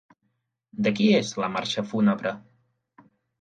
[0.87, 2.33] De qui és la marxa fúnebre?